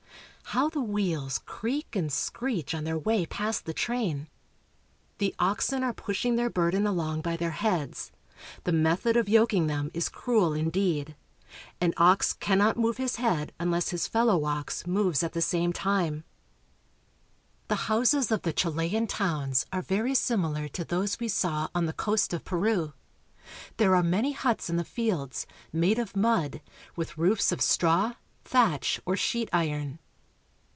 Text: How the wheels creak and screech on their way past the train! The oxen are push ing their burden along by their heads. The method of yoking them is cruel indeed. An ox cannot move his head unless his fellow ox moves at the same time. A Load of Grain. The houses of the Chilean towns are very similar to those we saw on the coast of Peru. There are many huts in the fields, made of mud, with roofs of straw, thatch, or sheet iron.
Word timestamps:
How 0.55 0.67
the 0.67 0.81
wheels 0.81 1.39
creak 1.45 1.95
and 1.95 2.11
screech 2.11 2.75
on 2.75 2.83
their 2.83 2.97
way 2.97 3.25
past 3.25 3.63
the 3.63 3.73
train! 3.73 4.27
The 5.17 5.33
oxen 5.39 5.81
are 5.81 5.93
push 5.93 6.25
ing 6.25 6.35
their 6.35 6.49
burden 6.49 6.85
along 6.85 7.21
by 7.21 7.37
their 7.37 7.51
heads. 7.51 8.11
The 8.65 8.73
method 8.73 9.15
of 9.15 9.29
yoking 9.29 9.67
them 9.67 9.89
is 9.93 10.09
cruel 10.09 10.51
indeed. 10.51 11.15
An 11.79 11.93
ox 11.95 12.33
cannot 12.33 12.75
move 12.75 12.97
his 12.97 13.15
head 13.15 13.53
unless 13.61 13.91
his 13.91 14.09
fellow 14.09 14.43
ox 14.43 14.85
moves 14.85 15.23
at 15.23 15.31
the 15.31 15.41
same 15.41 15.71
time. 15.71 16.11
A 16.11 16.11
Load 16.11 16.15
of 16.17 16.25
Grain. 16.73 17.63
The 17.77 17.83
houses 17.85 18.31
of 18.33 18.41
the 18.41 18.51
Chilean 18.51 19.07
towns 19.07 19.65
are 19.71 19.81
very 19.81 20.13
similar 20.13 20.67
to 20.67 20.83
those 20.83 21.17
we 21.17 21.29
saw 21.29 21.69
on 21.73 21.85
the 21.85 21.93
coast 21.93 22.33
of 22.33 22.43
Peru. 22.43 22.91
There 23.77 23.95
are 23.95 24.03
many 24.03 24.33
huts 24.33 24.69
in 24.69 24.75
the 24.75 24.83
fields, 24.83 25.47
made 25.71 25.97
of 25.97 26.13
mud, 26.13 26.59
with 26.97 27.17
roofs 27.17 27.53
of 27.53 27.61
straw, 27.61 28.15
thatch, 28.43 28.99
or 29.05 29.15
sheet 29.15 29.47
iron. 29.53 29.99